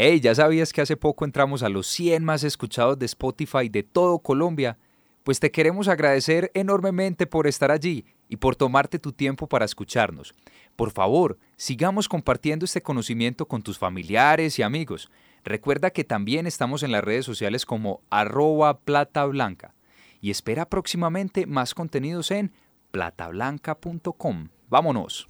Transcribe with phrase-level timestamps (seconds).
[0.00, 3.82] Hey, ¿ya sabías que hace poco entramos a los 100 más escuchados de Spotify de
[3.82, 4.78] todo Colombia?
[5.24, 10.36] Pues te queremos agradecer enormemente por estar allí y por tomarte tu tiempo para escucharnos.
[10.76, 15.10] Por favor, sigamos compartiendo este conocimiento con tus familiares y amigos.
[15.42, 19.74] Recuerda que también estamos en las redes sociales como arroba plata blanca
[20.20, 22.52] y espera próximamente más contenidos en
[22.92, 24.50] platablanca.com.
[24.68, 25.26] Vámonos.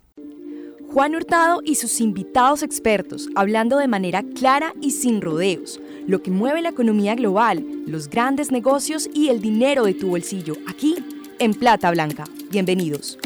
[0.90, 6.30] Juan Hurtado y sus invitados expertos hablando de manera clara y sin rodeos, lo que
[6.30, 10.96] mueve la economía global, los grandes negocios y el dinero de tu bolsillo, aquí
[11.38, 12.24] en Plata Blanca.
[12.50, 13.18] Bienvenidos.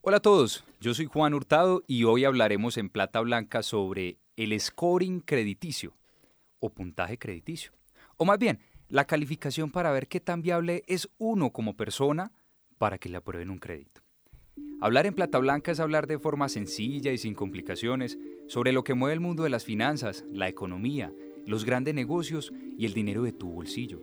[0.00, 4.58] Hola a todos, yo soy Juan Hurtado y hoy hablaremos en Plata Blanca sobre el
[4.60, 5.92] scoring crediticio
[6.60, 7.72] o puntaje crediticio.
[8.16, 8.60] O más bien,
[8.92, 12.30] la calificación para ver qué tan viable es uno como persona
[12.76, 14.02] para que le aprueben un crédito.
[14.82, 18.18] Hablar en Plata Blanca es hablar de forma sencilla y sin complicaciones
[18.48, 21.10] sobre lo que mueve el mundo de las finanzas, la economía,
[21.46, 24.02] los grandes negocios y el dinero de tu bolsillo.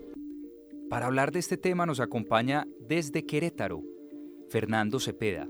[0.89, 3.83] Para hablar de este tema nos acompaña desde Querétaro
[4.49, 5.47] Fernando Cepeda,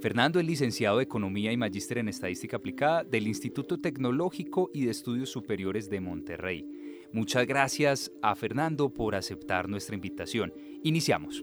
[0.00, 4.92] Fernando es licenciado de Economía y magíster en Estadística Aplicada del Instituto Tecnológico y de
[4.92, 6.77] Estudios Superiores de Monterrey.
[7.12, 10.52] Muchas gracias a Fernando por aceptar nuestra invitación.
[10.82, 11.40] Iniciamos.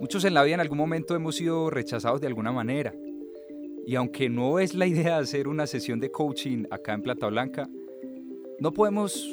[0.00, 2.94] Muchos en la vida en algún momento hemos sido rechazados de alguna manera.
[3.86, 7.26] Y aunque no es la idea de hacer una sesión de coaching acá en Plata
[7.28, 7.68] Blanca,
[8.58, 9.28] no podemos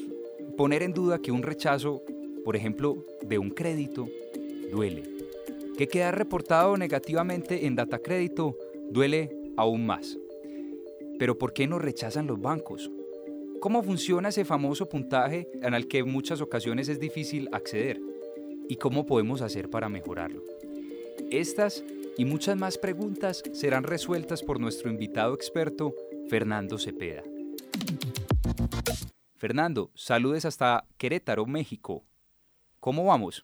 [0.56, 2.02] poner en duda que un rechazo,
[2.44, 4.08] por ejemplo, de un crédito,
[4.72, 5.18] duele
[5.78, 8.58] que queda reportado negativamente en data crédito
[8.90, 10.18] duele aún más.
[11.20, 12.92] Pero ¿por qué nos rechazan los bancos?
[13.59, 18.00] ¿Cómo funciona ese famoso puntaje en el que en muchas ocasiones es difícil acceder?
[18.69, 20.44] ¿Y cómo podemos hacer para mejorarlo?
[21.31, 21.83] Estas
[22.17, 25.95] y muchas más preguntas serán resueltas por nuestro invitado experto,
[26.30, 27.23] Fernando Cepeda.
[29.35, 32.03] Fernando, saludes hasta Querétaro, México.
[32.79, 33.44] ¿Cómo vamos?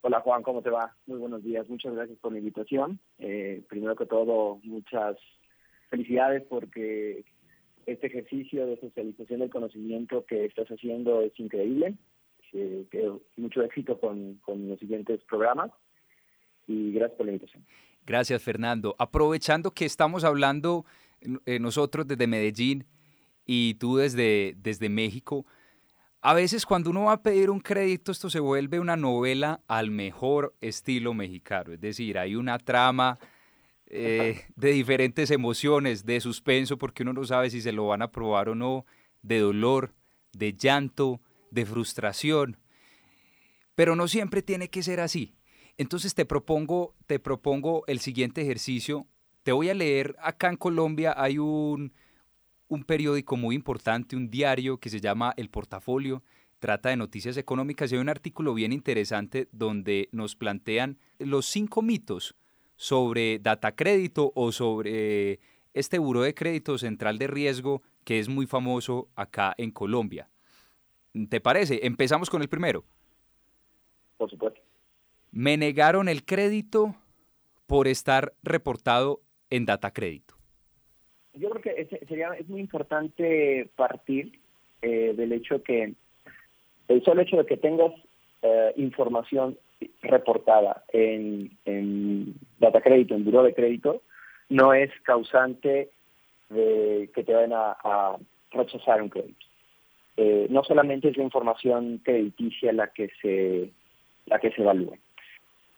[0.00, 0.96] Hola Juan, ¿cómo te va?
[1.06, 2.98] Muy buenos días, muchas gracias por la invitación.
[3.18, 5.18] Eh, primero que todo, muchas
[5.90, 7.24] felicidades porque
[7.86, 11.94] este ejercicio de socialización del conocimiento que estás haciendo es increíble.
[12.52, 12.84] Eh,
[13.36, 15.70] mucho éxito con, con los siguientes programas
[16.66, 17.64] y gracias por la invitación.
[18.06, 18.96] Gracias Fernando.
[18.98, 20.84] Aprovechando que estamos hablando
[21.46, 22.86] eh, nosotros desde Medellín
[23.46, 25.46] y tú desde, desde México,
[26.22, 29.90] a veces cuando uno va a pedir un crédito, esto se vuelve una novela al
[29.90, 31.72] mejor estilo mexicano.
[31.72, 33.18] Es decir, hay una trama
[33.90, 38.06] eh, de diferentes emociones, de suspenso, porque uno no sabe si se lo van a
[38.06, 38.86] aprobar o no,
[39.22, 39.92] de dolor,
[40.32, 41.20] de llanto,
[41.50, 42.56] de frustración.
[43.74, 45.34] Pero no siempre tiene que ser así.
[45.76, 49.06] Entonces te propongo, te propongo el siguiente ejercicio.
[49.42, 51.92] Te voy a leer, acá en Colombia hay un,
[52.68, 56.22] un periódico muy importante, un diario que se llama El Portafolio,
[56.58, 61.80] trata de noticias económicas y hay un artículo bien interesante donde nos plantean los cinco
[61.80, 62.36] mitos
[62.80, 65.38] sobre data crédito o sobre
[65.74, 70.30] este buro de crédito central de riesgo que es muy famoso acá en Colombia.
[71.28, 71.80] ¿Te parece?
[71.82, 72.84] Empezamos con el primero.
[74.16, 74.60] Por supuesto.
[75.30, 76.94] Me negaron el crédito
[77.66, 79.20] por estar reportado
[79.50, 80.40] en data crédito
[81.34, 84.38] yo creo que es, sería es muy importante partir
[84.82, 85.94] eh, del hecho que
[86.88, 87.92] el solo hecho de que tengas
[88.42, 89.58] eh, información
[90.02, 94.02] reportada en, en data crédito, en buro de crédito,
[94.48, 95.90] no es causante
[96.50, 98.16] de que te vayan a,
[98.52, 99.46] rechazar un crédito.
[100.16, 103.70] Eh, no solamente es la información crediticia la que se
[104.26, 104.96] la que se evalúa.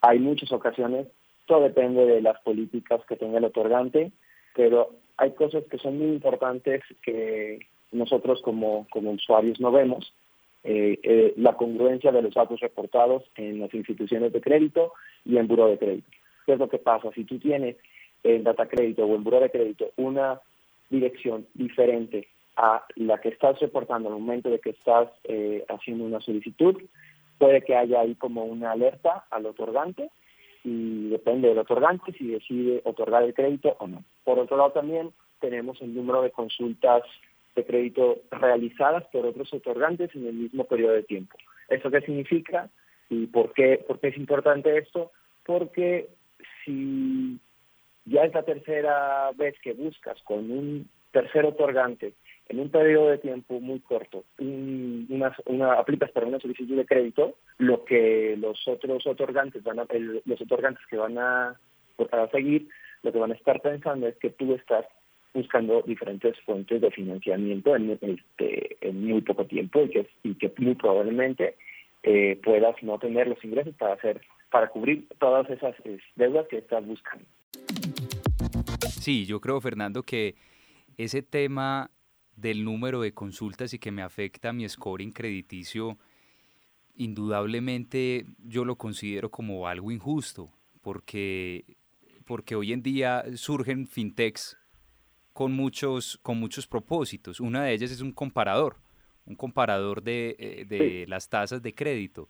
[0.01, 1.07] Hay muchas ocasiones,
[1.47, 4.11] todo depende de las políticas que tenga el otorgante,
[4.57, 7.61] pero hay cosas que son muy importantes que
[7.93, 10.15] nosotros como, como usuarios no vemos.
[10.65, 14.93] Eh, eh, la congruencia de los datos reportados en las instituciones de crédito
[15.25, 16.09] y en buro de crédito.
[16.47, 17.11] ¿Qué es lo que pasa?
[17.15, 17.77] Si tú tienes
[18.23, 20.41] en data crédito o en buro de crédito una
[20.89, 26.21] dirección diferente a la que estás reportando al momento de que estás eh, haciendo una
[26.21, 26.81] solicitud,
[27.39, 30.11] puede que haya ahí como una alerta al otorgante
[30.63, 34.05] y depende del otorgante si decide otorgar el crédito o no.
[34.23, 35.11] Por otro lado también
[35.41, 37.03] tenemos el número de consultas
[37.55, 41.37] de crédito realizadas por otros otorgantes en el mismo periodo de tiempo.
[41.69, 42.71] ¿Eso qué significa?
[43.09, 45.13] ¿Y por qué, por qué es importante esto?
[45.45, 46.09] Porque
[46.65, 47.39] si
[48.05, 52.15] ya es la tercera vez que buscas con un tercer otorgante
[52.49, 57.37] en un periodo de tiempo muy corto una, una, aplicas para una solicitud de crédito,
[57.59, 59.87] lo que los otros otorgantes van a,
[60.25, 62.69] los otorgantes que van a, a seguir,
[63.03, 64.87] lo que van a estar pensando es que tú estás
[65.35, 70.53] buscando diferentes fuentes de financiamiento en, este, en muy poco tiempo y que, y que
[70.59, 71.57] muy probablemente
[72.03, 74.21] eh, puedas no tener los ingresos para hacer
[74.51, 75.75] para cubrir todas esas
[76.15, 77.25] deudas que estás buscando.
[78.91, 80.37] Sí, yo creo, Fernando, que
[80.99, 81.91] ese tema
[82.37, 85.97] del número de consultas y que me afecta mi scoring crediticio,
[86.95, 90.51] indudablemente yo lo considero como algo injusto,
[90.83, 91.65] porque,
[92.27, 94.59] porque hoy en día surgen fintechs
[95.33, 97.41] con muchos, con muchos propósitos.
[97.41, 98.77] Una de ellas es un comparador,
[99.27, 102.29] un comparador de, eh, de las tasas de crédito.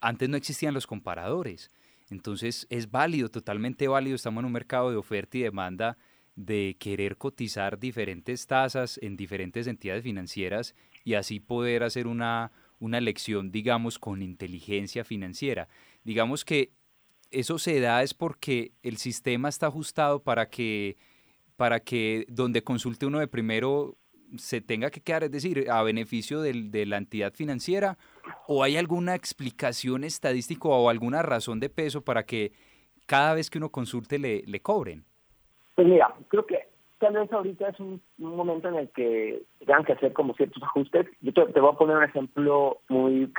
[0.00, 1.70] Antes no existían los comparadores.
[2.10, 4.16] Entonces es válido, totalmente válido.
[4.16, 5.96] Estamos en un mercado de oferta y demanda
[6.36, 12.98] de querer cotizar diferentes tasas en diferentes entidades financieras y así poder hacer una, una
[12.98, 15.68] elección, digamos, con inteligencia financiera.
[16.04, 16.72] Digamos que
[17.30, 20.96] eso se da es porque el sistema está ajustado para que
[21.56, 23.96] para que donde consulte uno de primero
[24.36, 27.98] se tenga que quedar, es decir, a beneficio de la entidad financiera,
[28.46, 32.52] o hay alguna explicación estadística o alguna razón de peso para que
[33.06, 35.04] cada vez que uno consulte le, le cobren?
[35.74, 36.66] Pues mira, creo que
[36.98, 41.06] tal vez ahorita es un, momento en el que tengan que hacer como ciertos ajustes.
[41.20, 43.30] Yo te, voy a poner un ejemplo muy,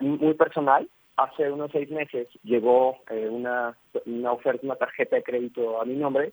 [0.00, 0.88] muy personal.
[1.16, 3.76] Hace unos seis meses llegó eh, una,
[4.06, 6.32] una oferta, una tarjeta de crédito a mi nombre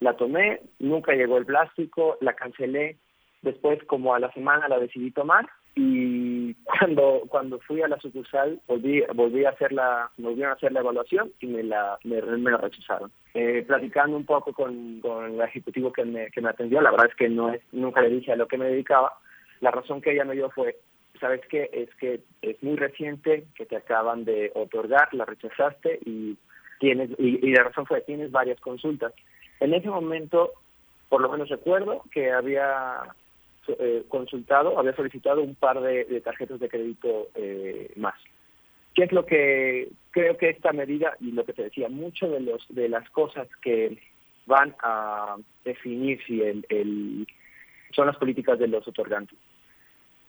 [0.00, 2.96] la tomé, nunca llegó el plástico, la cancelé,
[3.42, 5.48] después como a la semana la decidí tomar.
[5.74, 10.72] Y cuando cuando fui a la sucursal volví volví a hacer la volvieron a hacer
[10.72, 13.10] la evaluación y me la me, la rechazaron.
[13.34, 17.08] Eh, platicando un poco con, con el ejecutivo que me, que me atendió la verdad
[17.10, 19.18] es que no es nunca le dije a lo que me dedicaba.
[19.60, 20.76] La razón que ella me dio fue
[21.20, 26.36] sabes qué es que es muy reciente que te acaban de otorgar la rechazaste y
[26.78, 29.12] tienes y, y la razón fue tienes varias consultas
[29.60, 30.52] en ese momento,
[31.08, 33.02] por lo menos recuerdo que había
[33.68, 38.14] eh, consultado, había solicitado un par de, tarjetas de crédito eh, más.
[38.94, 42.40] ¿Qué es lo que creo que esta medida y lo que te decía, mucho de
[42.40, 43.98] los de las cosas que
[44.46, 47.26] van a definir si el,
[47.94, 49.36] son las políticas de los otorgantes.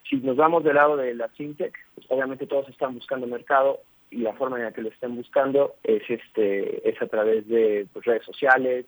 [0.09, 3.79] Si nos vamos del lado de la fintech, pues obviamente todos están buscando mercado
[4.09, 7.87] y la forma en la que lo estén buscando es este es a través de
[7.93, 8.85] pues, redes sociales,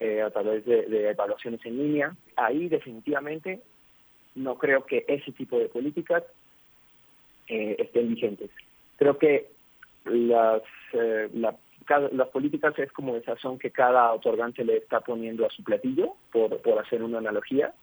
[0.00, 2.16] eh, a través de, evaluaciones en línea.
[2.36, 3.60] Ahí definitivamente
[4.34, 6.24] no creo que ese tipo de políticas
[7.48, 8.50] eh, estén vigentes.
[8.96, 9.48] Creo que
[10.04, 10.62] las,
[10.94, 15.62] eh, las políticas es como esa son que cada otorgante le está poniendo a su
[15.62, 17.74] platillo, por, por hacer una analogía.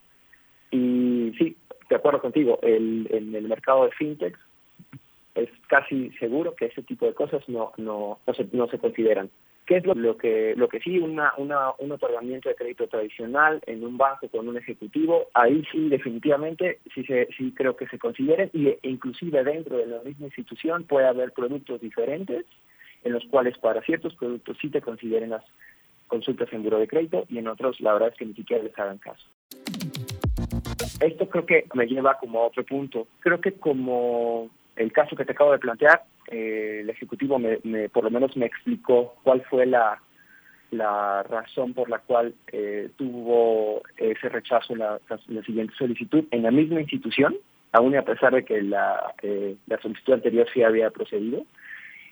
[0.72, 1.56] Y sí,
[1.90, 4.38] de acuerdo contigo, el, en el mercado de fintech
[5.36, 9.30] es casi seguro que ese tipo de cosas no, no, no, se, no se consideran.
[9.68, 13.84] ¿Qué es lo, que lo que sí una, una, un otorgamiento de crédito tradicional en
[13.84, 18.50] un banco con un ejecutivo ahí sí definitivamente sí se, sí creo que se considere
[18.54, 22.46] y e inclusive dentro de la misma institución puede haber productos diferentes
[23.04, 25.44] en los cuales para ciertos productos sí te consideren las
[26.08, 28.80] consultas en buro de crédito y en otros la verdad es que ni siquiera les
[28.80, 29.28] hagan caso.
[31.02, 33.08] Esto creo que me lleva como a otro punto.
[33.20, 38.04] Creo que como el caso que te acabo de plantear, eh, el Ejecutivo me, por
[38.04, 40.00] lo menos me explicó cuál fue la,
[40.72, 46.52] la razón por la cual eh, tuvo ese rechazo la, la, siguiente solicitud en la
[46.52, 47.36] misma institución,
[47.72, 51.46] aún y a pesar de que la, eh, la solicitud anterior sí había procedido.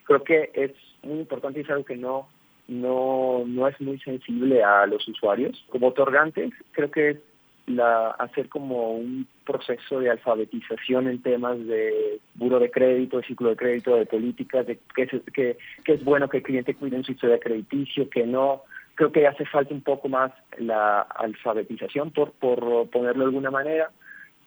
[0.05, 0.71] Creo que es
[1.03, 2.27] muy importante y es algo que no,
[2.67, 5.65] no, no es muy sensible a los usuarios.
[5.69, 7.19] Como otorgantes, creo que
[7.67, 13.49] la, hacer como un proceso de alfabetización en temas de buro de crédito, de ciclo
[13.49, 17.03] de crédito, de políticas, de qué es, que, es bueno que el cliente cuide en
[17.03, 18.63] su historia crediticio, que no.
[18.95, 23.89] Creo que hace falta un poco más la alfabetización, por, por ponerlo de alguna manera,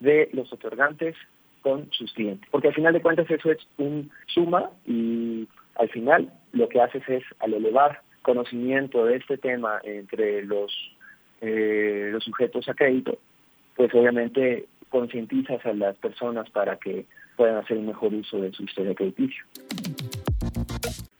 [0.01, 1.17] de los otorgantes
[1.61, 2.49] con sus clientes.
[2.51, 7.03] Porque al final de cuentas eso es un suma y al final lo que haces
[7.09, 10.73] es, al elevar conocimiento de este tema entre los
[11.41, 13.19] eh, los sujetos a crédito,
[13.77, 18.65] pues obviamente concientizas a las personas para que puedan hacer un mejor uso de su
[18.65, 19.45] historia crediticio.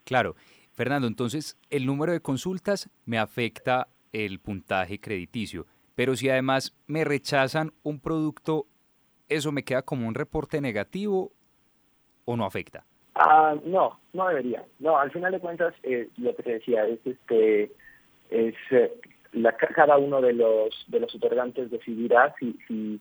[0.05, 0.35] Claro.
[0.79, 7.05] Fernando, entonces el número de consultas me afecta el puntaje crediticio, pero si además me
[7.05, 8.67] rechazan un producto,
[9.29, 11.33] ¿eso me queda como un reporte negativo
[12.25, 12.85] o no afecta?
[13.17, 14.65] Ah, no, no debería.
[14.79, 17.73] No, al final de cuentas, eh, lo que te decía es, este,
[18.31, 18.93] es eh,
[19.33, 23.01] la, cada uno de los de los otorgantes decidirá si, si,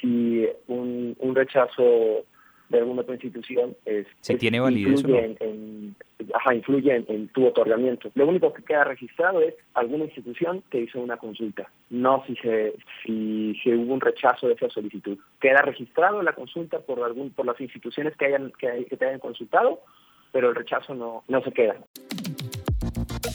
[0.00, 2.24] si un, un rechazo
[2.68, 4.06] de alguna otra institución es,
[4.38, 5.94] tiene validez influye, en,
[6.34, 8.10] ajá, influye en, tu otorgamiento.
[8.14, 12.74] Lo único que queda registrado es alguna institución que hizo una consulta, no si se
[13.04, 15.18] si, si hubo un rechazo de esa solicitud.
[15.40, 19.20] Queda registrado la consulta por algún por las instituciones que hayan que, que te hayan
[19.20, 19.80] consultado,
[20.32, 21.76] pero el rechazo no no se queda.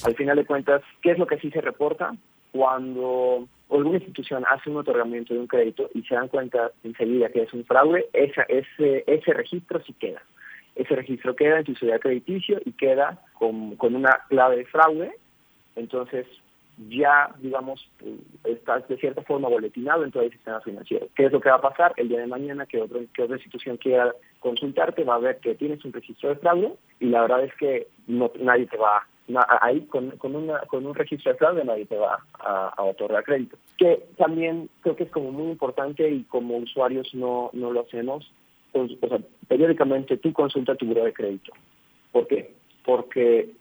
[0.03, 2.15] Al final de cuentas, ¿qué es lo que sí se reporta?
[2.51, 7.43] Cuando alguna institución hace un otorgamiento de un crédito y se dan cuenta enseguida que
[7.43, 10.21] es un fraude, esa, ese, ese registro sí queda.
[10.75, 15.11] Ese registro queda en tu sociedad crediticio y queda con, con una clave de fraude.
[15.75, 16.25] Entonces,
[16.89, 17.87] ya, digamos,
[18.43, 21.07] estás de cierta forma boletinado en todo el sistema financiero.
[21.15, 21.93] ¿Qué es lo que va a pasar?
[21.97, 25.55] El día de mañana que, otro, que otra institución quiera consultarte, va a ver que
[25.55, 29.05] tienes un registro de fraude y la verdad es que no, nadie te va
[29.61, 33.57] ahí con, con, una, con un registro de fraude nadie te va a, otorgar crédito.
[33.77, 38.31] Que también creo que es como muy importante y como usuarios no, no lo hacemos.
[38.71, 41.53] Pues, o sea, periódicamente tú consulta tu buro de crédito.
[42.11, 42.53] ¿Por qué?
[42.85, 43.51] Porque,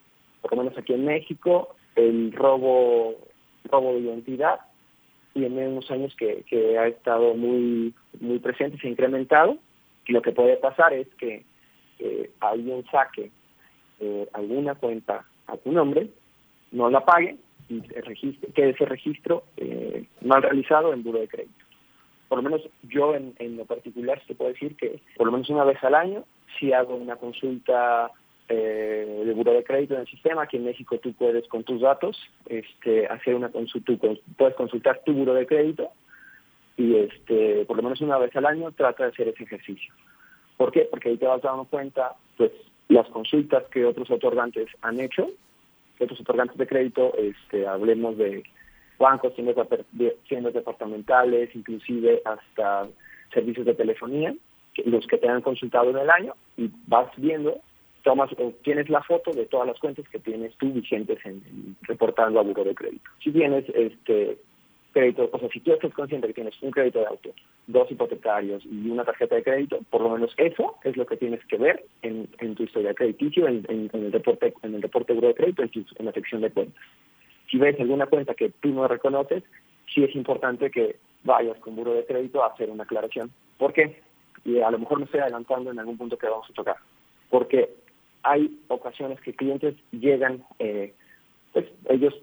[0.40, 3.16] por lo menos aquí en México, el robo,
[3.64, 4.60] robo de identidad
[5.32, 9.58] tiene unos años que, que ha estado muy, muy presente, se ha incrementado.
[10.06, 11.44] Y lo que puede pasar es que
[12.00, 13.30] eh, alguien saque
[14.00, 16.08] eh, alguna cuenta a tu nombre,
[16.72, 17.36] no la pague
[17.68, 21.64] y quede ese registro eh, mal realizado en buro de crédito.
[22.28, 25.64] Por lo menos yo en, lo particular te puedo decir que por lo menos una
[25.64, 26.24] vez al año
[26.58, 28.10] si hago una consulta
[28.48, 30.42] eh, de buro de crédito en el sistema.
[30.42, 33.92] Aquí en México tú puedes con tus datos este, hacer una consulta,
[34.36, 35.90] puedes consultar tu buro de crédito
[36.76, 39.92] y este, por lo menos una vez al año trata de hacer ese ejercicio.
[40.56, 40.88] ¿Por qué?
[40.90, 42.52] Porque ahí te vas dando cuenta, pues
[42.90, 45.30] las consultas que otros otorgantes han hecho,
[46.00, 48.42] otros otorgantes de crédito, este, hablemos de
[48.98, 49.56] bancos, tiendas,
[50.28, 52.88] tiendas departamentales, inclusive hasta
[53.32, 54.34] servicios de telefonía,
[54.84, 57.60] los que te han consultado en el año, y vas viendo,
[58.02, 58.30] tomas,
[58.62, 62.64] tienes la foto de todas las cuentas que tienes tú vigentes en, reportando a Buro
[62.64, 63.08] de Crédito.
[63.22, 64.36] Si tienes este
[64.92, 67.30] crédito, o sea, si tú estás consciente que tienes un crédito de auto,
[67.66, 71.44] dos hipotecarios y una tarjeta de crédito, por lo menos eso es lo que tienes
[71.46, 75.62] que ver en, tu historia crediticio, en, en, el reporte, en el reporte de crédito,
[75.62, 76.82] en, la sección de cuentas.
[77.50, 79.42] Si ves alguna cuenta que tú no reconoces,
[79.92, 83.30] sí es importante que vayas con buro de crédito a hacer una aclaración.
[83.58, 84.00] ¿Por qué?
[84.44, 86.76] Y a lo mejor me estoy adelantando en algún punto que vamos a tocar.
[87.28, 87.70] Porque
[88.22, 90.94] hay ocasiones que clientes llegan, eh,
[91.52, 92.14] pues ellos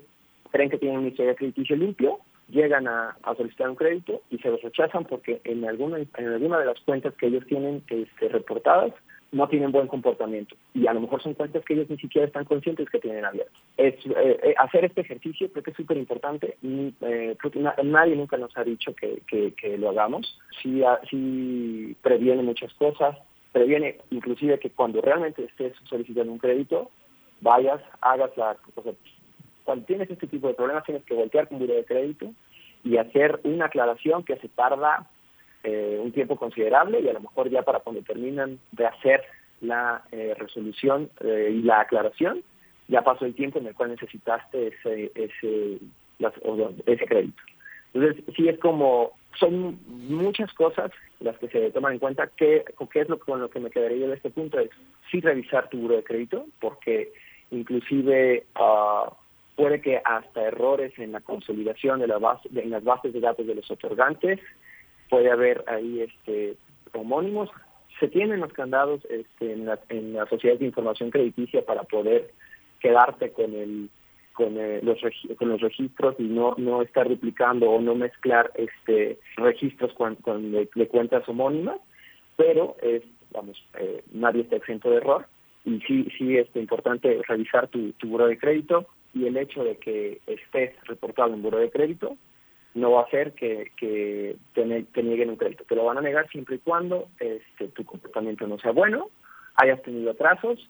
[0.52, 4.62] creen que tienen una historia crediticio limpio, llegan a, solicitar un crédito y se los
[4.62, 8.94] rechazan porque en alguna, en alguna de las cuentas que ellos tienen este, reportadas
[9.32, 12.46] no tienen buen comportamiento y a lo mejor son cuentas que ellos ni siquiera están
[12.46, 13.62] conscientes que tienen abiertas.
[13.78, 16.58] Eh, eh, hacer este ejercicio creo que es súper importante.
[16.64, 17.36] Eh,
[17.84, 20.40] nadie nunca nos ha dicho que, que, lo hagamos.
[20.62, 23.18] Sí, sí previene muchas cosas,
[23.52, 26.90] previene inclusive que cuando realmente estés solicitando un crédito,
[27.42, 28.56] vayas, hagas la,
[29.68, 32.32] cuando tienes este tipo de problemas tienes que voltear con buro de crédito
[32.86, 35.10] y hacer una aclaración que se tarda
[35.66, 39.26] eh, un tiempo considerable y a lo mejor ya para cuando terminan de hacer
[39.60, 42.44] la eh, resolución eh, y la aclaración,
[42.88, 45.80] ya pasó el tiempo en el cual necesitaste ese, ese,
[46.86, 47.42] ese crédito.
[47.94, 52.28] Entonces, sí es como, son muchas cosas las que se toman en cuenta.
[52.38, 54.60] ¿Qué, qué es lo con lo que me quedaría yo de este punto?
[54.60, 54.70] Es
[55.12, 57.12] sí revisar tu buro de crédito, porque
[57.52, 58.46] inclusive...
[58.58, 59.12] Uh,
[59.58, 63.46] puede que hasta errores en la consolidación de la base, en las bases de datos
[63.46, 64.40] de los otorgantes,
[65.10, 66.56] puede haber ahí este
[66.94, 67.50] homónimos.
[68.00, 72.32] Se tienen los candados este, en, la, en la sociedad de información crediticia para poder
[72.80, 73.90] quedarte con el
[74.34, 75.00] con, los
[75.40, 80.52] con los registros y no no estar duplicando o no mezclar este registros con, con
[80.52, 81.80] de, cuentas homónimas,
[82.36, 85.26] pero es vamos eh, nadie está exento de error.
[85.66, 88.86] Y sí sí es importante revisar tu, tu buro de crédito
[89.18, 92.18] y el hecho de que estés reportado en buro de crédito
[92.76, 93.72] no va a hacer que,
[94.54, 95.64] te, nieguen un crédito.
[95.64, 99.10] Te lo van a negar siempre y cuando este, tu comportamiento no sea bueno,
[99.56, 100.70] hayas tenido atrasos.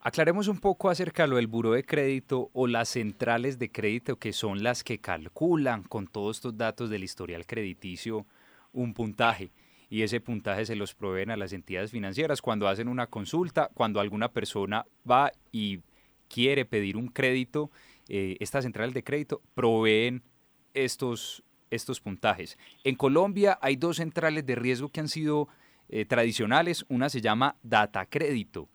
[0.00, 4.16] Aclaremos un poco acerca de lo del buro de crédito o las centrales de crédito
[4.16, 8.24] que son las que calculan con todos estos datos del historial crediticio
[8.72, 9.50] un puntaje
[9.90, 14.00] y ese puntaje se los proveen a las entidades financieras cuando hacen una consulta, cuando
[14.00, 15.80] alguna persona va y
[16.28, 17.70] quiere pedir un crédito,
[18.08, 20.22] eh, estas centrales de crédito proveen
[20.74, 22.58] estos, estos puntajes.
[22.84, 25.48] En Colombia hay dos centrales de riesgo que han sido
[25.88, 26.84] eh, tradicionales.
[26.88, 28.68] Una se llama Data Crédito.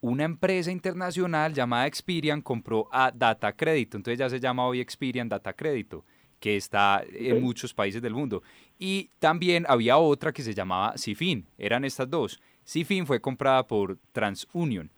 [0.00, 5.28] Una empresa internacional llamada Experian compró a Data Crédito, entonces ya se llama hoy Experian
[5.28, 6.04] Data Crédito.
[6.40, 8.42] que está en muchos países del mundo.
[8.78, 12.38] Y también había otra que se llamaba Cifin, eran estas dos.
[12.66, 14.90] Cifin fue comprada por TransUnion.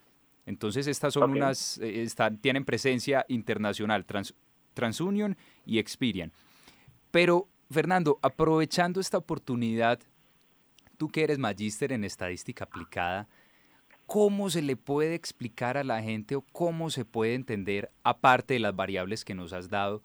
[0.47, 4.35] Entonces estas son unas, eh, están, tienen presencia internacional, Trans,
[4.75, 6.33] TransUnion y Experian.
[7.11, 10.01] Pero, Fernando, aprovechando esta oportunidad,
[10.97, 13.29] tú que eres magíster en estadística aplicada,
[14.07, 18.61] ¿cómo se le puede explicar a la gente o cómo se puede entender, aparte de
[18.61, 20.03] las variables que nos has dado,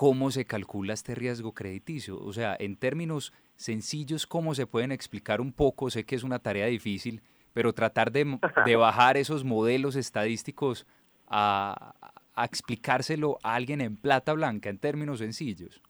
[0.00, 2.18] cómo se calcula este riesgo crediticio.
[2.24, 5.90] O sea, en términos sencillos, cómo se pueden explicar un poco.
[5.90, 7.20] Sé que es una tarea difícil,
[7.52, 8.38] pero tratar de,
[8.76, 10.86] bajar esos modelos estadísticos
[11.28, 11.94] a,
[12.42, 15.82] explicárselo a alguien en plata blanca, en términos sencillos.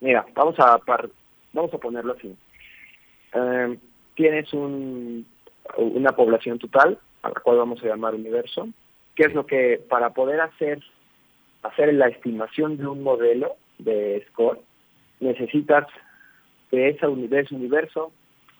[0.00, 0.78] Mira, vamos a,
[1.52, 2.36] vamos a ponerlo así.
[3.32, 3.78] Em,
[4.14, 5.26] tienes un,
[5.76, 8.68] una población total, a la cual vamos a llamar universo,
[9.16, 10.80] que es lo que para poder hacer
[11.62, 14.60] hacer la estimación de un modelo de score,
[15.20, 15.86] necesitas
[16.70, 18.12] de, esa, de ese universo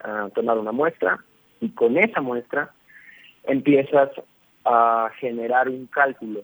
[0.02, 1.24] ah, tomar una muestra
[1.60, 2.72] y con esa muestra
[3.44, 4.10] empiezas
[4.64, 6.42] a generar un cálculo.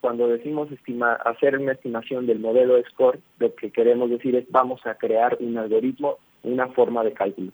[0.00, 4.44] Cuando decimos estimar, hacer una estimación del modelo de score, lo que queremos decir es
[4.50, 7.52] vamos a crear un algoritmo, una forma de cálculo.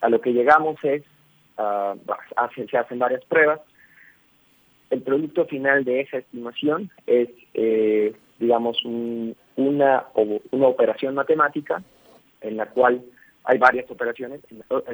[0.00, 1.02] A lo que llegamos es,
[1.56, 3.60] se hacen varias pruebas,
[4.88, 11.82] el producto final de esa estimación es, eh, digamos, una, una operación matemática
[12.40, 13.02] en la cual
[13.50, 14.40] hay varias operaciones,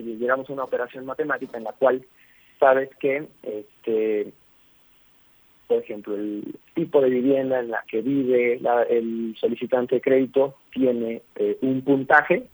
[0.03, 2.03] llegamos a una operación matemática en la cual
[2.59, 4.33] sabes que, este,
[5.67, 8.59] por ejemplo, el tipo de vivienda en la que vive
[8.89, 12.45] el solicitante de crédito tiene eh, un puntaje,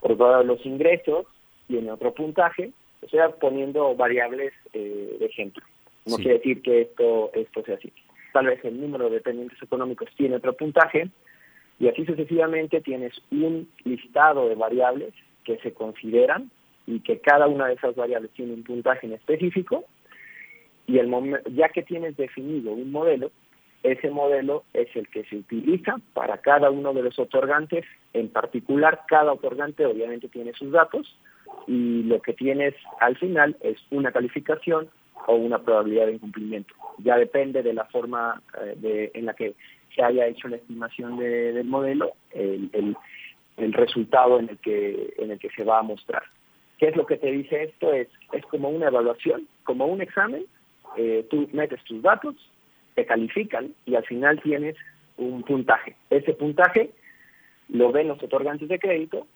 [0.00, 1.26] por todos los ingresos
[1.66, 2.72] tiene otro puntaje,
[3.02, 5.62] o sea, poniendo variables eh, de ejemplo.
[6.06, 7.92] No quiere decir que esto, esto sea así.
[8.32, 11.10] Tal vez el número de dependientes económicos tiene otro puntaje
[11.80, 15.12] y así sucesivamente tienes un listado de variables
[15.44, 16.50] que se consideran
[16.86, 19.84] y que cada una de esas variables tiene un puntaje en específico
[20.86, 21.10] y el
[21.54, 23.30] ya que tienes definido un modelo,
[23.82, 27.84] ese modelo es el que se utiliza para cada uno de los otorgantes.
[28.12, 31.16] En particular, cada otorgante obviamente tiene sus datos
[31.66, 34.90] y lo que tienes al final es una calificación
[35.26, 36.74] o una probabilidad de incumplimiento.
[36.98, 39.54] Ya depende de la forma eh, de, en la que
[39.94, 42.96] se haya hecho la estimación del modelo, el,
[43.56, 46.22] el, resultado en el, que, en el que se va a mostrar.
[46.78, 47.92] ¿Qué es lo que te dice esto?
[47.92, 50.44] Es, es como una evaluación, como un examen,
[50.96, 52.34] eh, tú metes tus datos,
[52.94, 54.76] te califican y al final tienes
[55.16, 55.96] un puntaje.
[56.08, 56.90] Ese puntaje
[57.68, 59.26] lo ven los otorgantes de crédito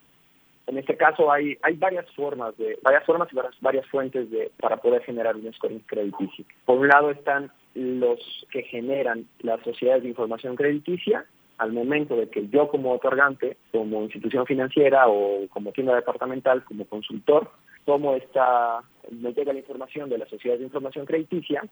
[0.66, 4.78] en este caso hay, hay varias formas de, varias formas y varias, fuentes de, para
[4.78, 6.44] poder generar un scoring crediticio.
[6.64, 11.26] Por un lado están los que generan las sociedades de información crediticia
[11.58, 16.84] al momento de que yo como otorgante, como institución financiera o como tienda departamental, como
[16.86, 17.50] consultor,
[17.84, 21.62] tomo esta, me llega la información de las sociedades de información crediticia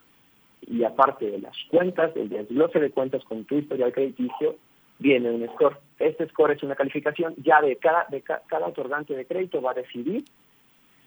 [0.60, 4.56] y aparte de las cuentas, el desglose de cuentas con tu historial crediticio,
[4.98, 5.78] viene un score.
[5.98, 9.74] Este score es una calificación ya de cada, de cada otorgante de crédito va a
[9.74, 10.24] decidir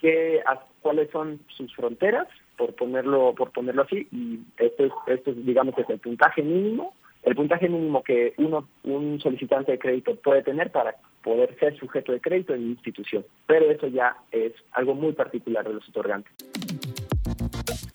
[0.01, 0.41] qué,
[0.81, 2.27] cuáles son sus fronteras,
[2.57, 6.93] por ponerlo, por ponerlo así, y esto es, esto es, digamos, es el puntaje mínimo,
[7.23, 12.11] el puntaje mínimo que uno, un solicitante de crédito puede tener para poder ser sujeto
[12.11, 13.25] de crédito en una institución.
[13.47, 16.31] Pero eso ya es algo muy particular de los otorgantes.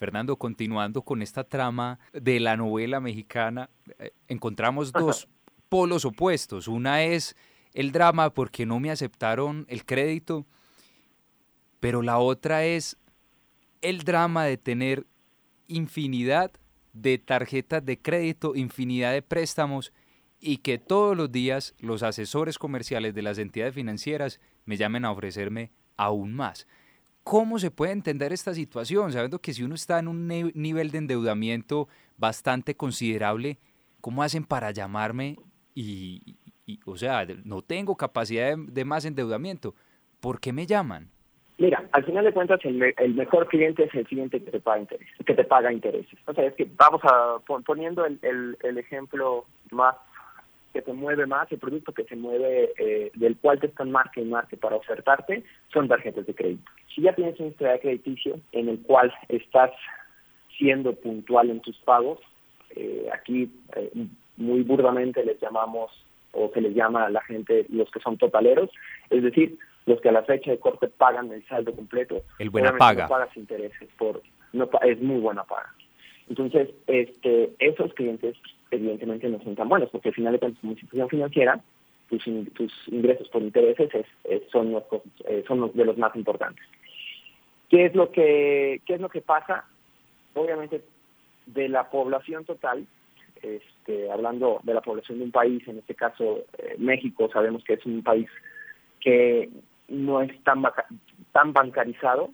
[0.00, 5.28] Fernando, continuando con esta trama de la novela mexicana, eh, encontramos dos
[5.68, 6.66] polos opuestos.
[6.66, 7.36] Una es
[7.72, 10.44] el drama porque no me aceptaron el crédito,
[11.78, 12.98] pero la otra es
[13.82, 15.06] el drama de tener
[15.66, 16.52] infinidad
[16.92, 19.92] de tarjetas de crédito, infinidad de préstamos
[20.40, 25.12] y que todos los días los asesores comerciales de las entidades financieras me llamen a
[25.12, 26.66] ofrecerme aún más.
[27.22, 29.12] ¿Cómo se puede entender esta situación?
[29.12, 33.58] Sabiendo que si uno está en un nivel de endeudamiento bastante considerable,
[34.00, 35.36] ¿cómo hacen para llamarme
[35.74, 36.36] y,
[36.84, 39.74] o sea, no tengo capacidad de, más endeudamiento.
[40.20, 41.10] ¿Por qué me llaman?
[41.60, 45.14] Mira, al final de cuentas el, mejor cliente es el cliente que te paga intereses,
[45.26, 46.18] que te paga intereses.
[46.26, 48.18] O sea, es que vamos a poniendo el,
[48.62, 49.94] el, ejemplo más
[50.72, 54.22] que te mueve más, el producto que se mueve, eh, del cual te están marque
[54.22, 56.64] y marque para ofertarte, son tarjetas de crédito.
[56.94, 59.70] Si ya tienes un historial crediticio en el cual estás
[60.56, 62.20] siendo puntual en tus pagos,
[62.74, 63.90] eh, aquí eh,
[64.38, 65.90] muy burdamente les llamamos
[66.32, 68.70] o se les llama a la gente los que son totaleros,
[69.10, 69.58] es decir,
[69.90, 72.22] los que a la fecha de corte pagan el saldo completo.
[72.38, 73.04] El buena paga.
[73.04, 74.22] No pagas intereses, por,
[74.52, 75.74] no, es muy buena paga.
[76.28, 78.36] Entonces, este, esos clientes
[78.70, 81.60] evidentemente no son tan buenos, porque al final de cuentas como institución financiera,
[82.08, 82.24] tus,
[82.54, 83.90] tus ingresos por intereses
[84.50, 84.84] son, los,
[85.26, 86.64] eh, son de los más importantes.
[87.68, 89.64] ¿Qué es lo que, qué es lo que pasa?
[90.34, 90.82] Obviamente
[91.46, 92.86] de la población total,
[93.42, 97.74] este, hablando de la población de un país, en este caso eh, México, sabemos que
[97.74, 98.28] es un país
[99.00, 99.48] que
[99.90, 100.62] no es tan,
[101.32, 102.30] tan bancarizado,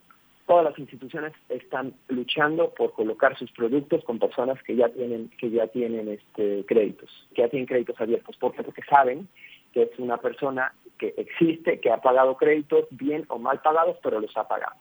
[0.46, 5.50] todas las instituciones están luchando por colocar sus productos con personas que ya tienen que
[5.50, 8.62] ya tienen este créditos, que ya tienen créditos abiertos, ¿por qué?
[8.62, 9.28] Porque saben
[9.72, 14.20] que es una persona que existe, que ha pagado créditos bien o mal pagados, pero
[14.20, 14.76] los ha pagado.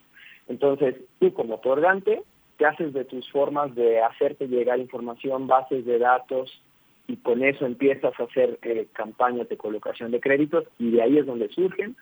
[0.48, 2.22] Entonces, tú como otorgante
[2.58, 6.62] te haces de tus formas de hacerte llegar información, bases de datos,
[7.08, 11.18] y con eso empiezas a hacer eh, campañas de colocación de créditos y de ahí
[11.18, 11.96] es donde surgen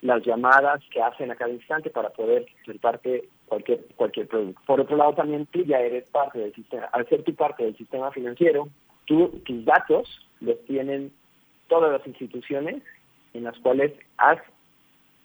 [0.00, 4.60] las llamadas que hacen a cada instante para poder ser parte cualquier cualquier producto.
[4.66, 6.86] Por otro lado, también tú ya eres parte del sistema.
[6.92, 8.68] Al ser tu parte del sistema financiero,
[9.06, 11.12] tú, tus datos los tienen
[11.66, 12.82] todas las instituciones
[13.34, 14.38] en las cuales has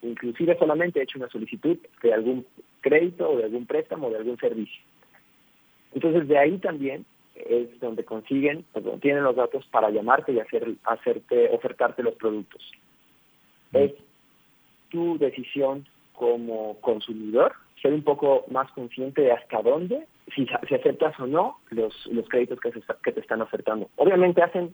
[0.01, 2.45] inclusive solamente hecho una solicitud de algún
[2.81, 4.81] crédito o de algún préstamo o de algún servicio.
[5.93, 7.05] Entonces de ahí también
[7.36, 12.62] es donde consiguen, donde tienen los datos para llamarte y hacer, hacerte, ofertarte los productos.
[13.71, 13.93] Es
[14.93, 21.19] tu decisión como consumidor ser un poco más consciente de hasta dónde, si, si aceptas
[21.19, 23.89] o no los, los créditos que, que te están ofertando.
[23.97, 24.73] Obviamente hacen,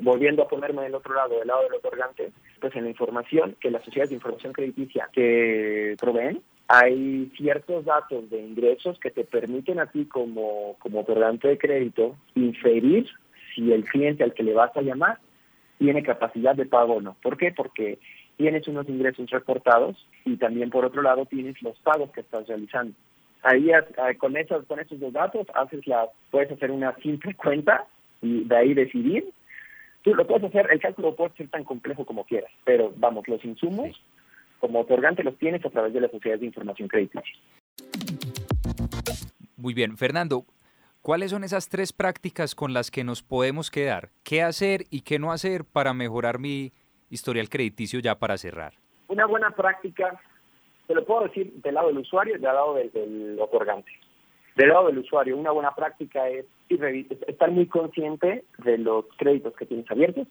[0.00, 3.70] volviendo a ponerme del otro lado, del lado del otorgante, pues en la información que
[3.70, 9.78] las sociedades de información crediticia que proveen, hay ciertos datos de ingresos que te permiten
[9.78, 13.06] a ti como, como otorgante de crédito inferir
[13.54, 15.18] si el cliente al que le vas a llamar
[15.78, 17.16] tiene capacidad de pago o no.
[17.22, 17.52] ¿Por qué?
[17.52, 17.98] Porque
[18.40, 22.94] tienes unos ingresos reportados y también por otro lado tienes los pagos que estás realizando.
[23.42, 23.68] Ahí
[24.16, 27.86] con esos, con esos dos datos haces la, puedes hacer una simple cuenta
[28.22, 29.30] y de ahí decidir.
[30.00, 33.44] Tú lo puedes hacer, el cálculo puede ser tan complejo como quieras, pero vamos, los
[33.44, 34.00] insumos
[34.58, 37.22] como otorgante los tienes a través de las sociedades de información crediticia.
[39.58, 40.46] Muy bien, Fernando,
[41.02, 44.08] ¿cuáles son esas tres prácticas con las que nos podemos quedar?
[44.22, 46.72] ¿Qué hacer y qué no hacer para mejorar mi
[47.10, 48.72] historial crediticio ya para cerrar?
[49.08, 50.20] Una buena práctica,
[50.86, 53.90] te lo puedo decir del lado del usuario y del lado del, otorgante.
[54.56, 59.66] Del lado del usuario, una buena práctica es estar muy consciente de los créditos que
[59.66, 60.26] tienes abiertos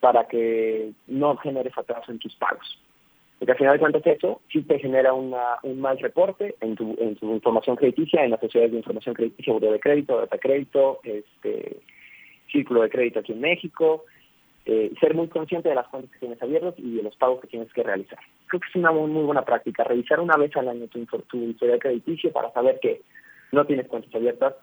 [0.00, 2.78] para que no generes atraso en tus pagos.
[3.38, 6.96] Porque al final de cuentas eso sí te genera una, un mal reporte en tu,
[6.98, 11.00] en tu información crediticia, en las sociedades de información crediticia, Buró de Crédito, Data Crédito,
[11.04, 11.76] este,
[12.50, 14.04] Círculo de Crédito aquí en México,
[14.70, 17.46] eh, ser muy consciente de las cuentas que tienes abiertas y de los pagos que
[17.46, 18.18] tienes que realizar.
[18.48, 21.78] Creo que es una muy, buena práctica, revisar una vez al año tu, tu historial
[21.78, 23.00] crediticio para saber que
[23.50, 24.54] no tienes cuentas abiertas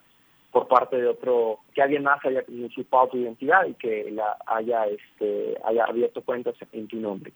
[0.52, 4.86] por parte de otro, que alguien más haya usurpado tu identidad y que la haya,
[4.86, 7.34] este, haya abierto cuentas en tu nombre.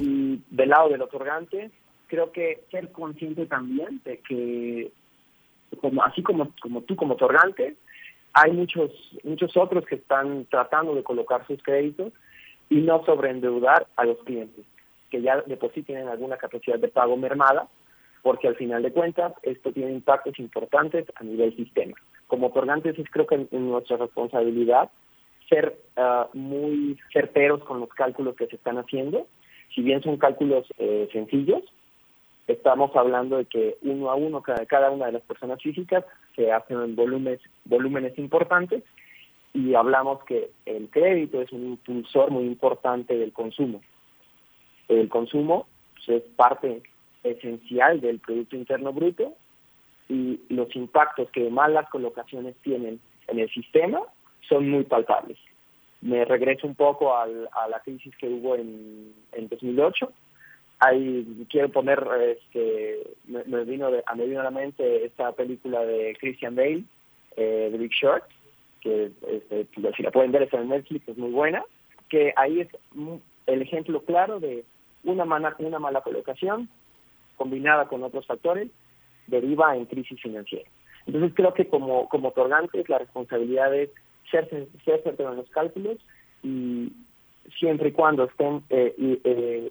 [0.00, 1.70] Y del lado del otorgante,
[2.06, 4.90] creo que ser consciente también de que,
[5.82, 7.76] como, así como, como tú como otorgante,
[8.40, 8.90] hay muchos,
[9.24, 12.12] muchos otros que están tratando de colocar sus créditos
[12.70, 14.64] y no sobreendeudar a los clientes,
[15.10, 17.68] que ya de por sí tienen alguna capacidad de pago mermada,
[18.22, 21.96] porque al final de cuentas esto tiene impactos importantes a nivel sistema.
[22.26, 24.90] Como otorgantes es creo que en, nuestra responsabilidad
[25.48, 29.26] ser ah, muy certeros con los cálculos que se están haciendo,
[29.74, 31.62] si bien son cálculos eh, sencillos,
[32.48, 36.50] estamos hablando de que uno a uno cada, cada una de las personas físicas se
[36.50, 38.82] hacen en volúmenes, volúmenes importantes
[39.52, 43.82] y hablamos que el crédito es un impulsor muy importante del consumo.
[44.88, 46.82] El consumo pues, es parte
[47.22, 49.34] esencial del Producto Interno Bruto
[50.08, 54.00] y los impactos que malas colocaciones tienen en el sistema
[54.48, 55.38] son muy palpables.
[56.00, 60.10] Me regreso un poco al, a la crisis que hubo en, en 2008
[60.80, 66.16] Ahí quiero poner, este, me, vino a me vino a la mente esta película de
[66.20, 66.84] Christian Bale,
[67.36, 68.24] eh, The Big Short,
[68.80, 71.64] que este, pues, si la pueden ver está en Netflix, es muy buena,
[72.08, 72.68] que ahí es
[73.46, 74.64] el ejemplo claro de
[75.04, 76.68] una, mala, una mala colocación
[77.36, 78.68] combinada con otros factores
[79.26, 80.68] deriva en crisis financiera.
[81.06, 83.90] Entonces creo que como, como otorgantes la responsabilidad es
[84.30, 84.48] ser,
[84.84, 85.98] ser en los cálculos
[86.42, 86.92] y
[87.58, 89.70] siempre y cuando estén eh, eh,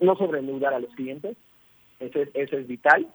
[0.00, 1.36] no sobreendeudar a los clientes,
[2.00, 3.06] eso es, eso es vital,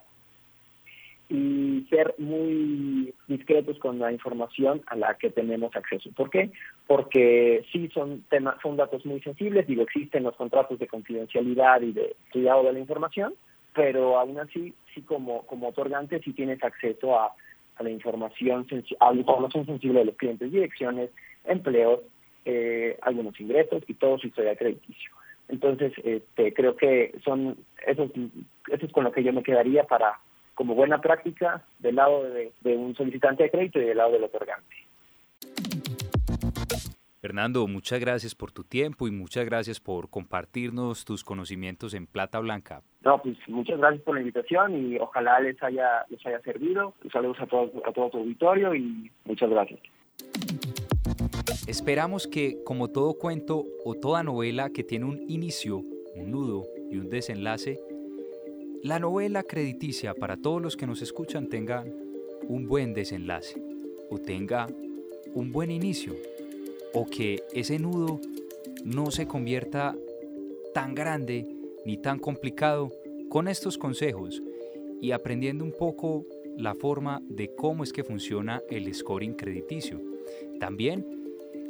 [1.30, 6.10] y ser muy discretos con la información a la que tenemos acceso.
[6.16, 6.52] ¿Por qué?
[6.88, 11.92] Porque sí son temas, son datos muy sensibles, digo, existen los contratos de confidencialidad y
[11.92, 13.36] de cuidado de la información,
[13.76, 17.36] pero aún así, sí como, como otorgante, sí tienes acceso a,
[17.76, 18.66] a la información,
[19.00, 21.12] a la información sensible de los clientes, direcciones,
[21.46, 22.00] empleos,
[22.46, 25.12] eh, algunos ingresos y todo su historia crediticio.
[25.50, 28.10] Entonces, este, creo que son eso,
[28.72, 30.20] eso es con lo que yo me quedaría para
[30.56, 34.26] como buena práctica del lado de, de un solicitante de crédito y del lado del
[34.26, 34.76] otorgante.
[37.22, 42.40] Fernando, muchas gracias por tu tiempo y muchas gracias por compartirnos tus conocimientos en Plata
[42.40, 42.82] Blanca.
[43.04, 46.94] No, pues muchas gracias por la invitación y ojalá les haya, les haya servido.
[47.12, 49.80] Saludos a todo, a todo tu auditorio y muchas gracias.
[51.70, 56.98] Esperamos que, como todo cuento o toda novela que tiene un inicio, un nudo y
[56.98, 57.80] un desenlace,
[58.82, 61.86] la novela crediticia para todos los que nos escuchan tenga
[62.48, 63.62] un buen desenlace
[64.10, 64.66] o tenga
[65.36, 66.16] un buen inicio
[66.96, 68.20] o que ese nudo
[68.84, 69.96] no se convierta
[70.74, 71.46] tan grande
[71.86, 72.92] ni tan complicado
[73.30, 74.42] con estos consejos
[75.02, 76.26] y aprendiendo un poco
[76.58, 80.02] la forma de cómo es que funciona el scoring crediticio.
[80.60, 81.19] También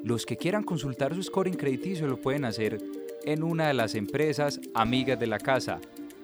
[0.03, 2.81] los que quieran consultar su scoring crediticio lo pueden hacer
[3.25, 5.79] en una de las empresas amigas de la casa,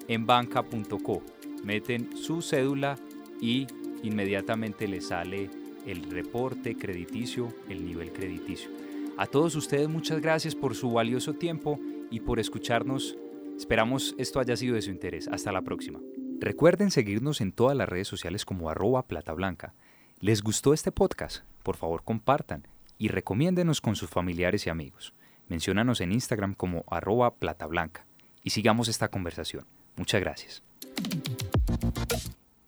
[0.07, 1.21] en banca.co.
[1.63, 2.97] Meten su cédula
[3.41, 3.67] y
[4.03, 5.49] inmediatamente les sale
[5.85, 8.69] el reporte crediticio, el nivel crediticio.
[9.17, 11.79] A todos ustedes muchas gracias por su valioso tiempo
[12.11, 13.17] y por escucharnos.
[13.57, 15.27] Esperamos esto haya sido de su interés.
[15.27, 15.99] Hasta la próxima.
[16.39, 19.73] Recuerden seguirnos en todas las redes sociales como arroba plata blanca.
[20.19, 21.43] ¿Les gustó este podcast?
[21.63, 25.13] Por favor compartan y recomiéndenos con sus familiares y amigos.
[25.47, 28.05] Menciónanos en Instagram como arroba plata blanca
[28.43, 29.65] y sigamos esta conversación.
[29.95, 30.62] Muchas gracias.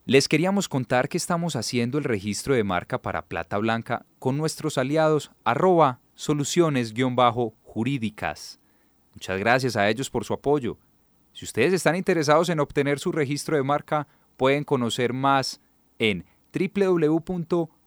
[0.06, 4.78] Les queríamos contar que estamos haciendo el registro de marca para Plata Blanca con nuestros
[4.78, 8.62] aliados arroba soluciones-jurídicas.
[9.14, 10.78] Muchas gracias a ellos por su apoyo.
[11.34, 15.60] Si ustedes están interesados en obtener su registro de marca, pueden conocer más
[16.00, 16.24] en